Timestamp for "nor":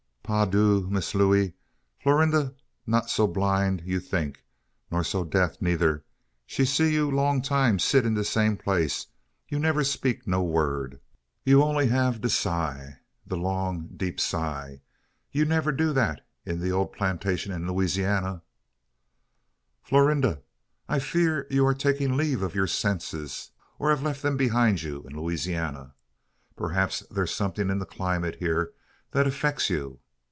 4.89-5.03